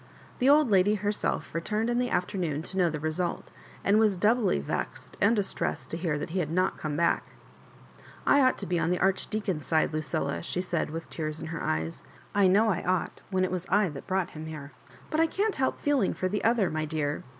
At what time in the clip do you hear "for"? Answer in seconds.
16.15-16.27